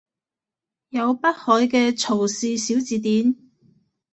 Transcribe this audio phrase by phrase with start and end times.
[0.89, 3.35] 有北海嘅曹氏小字典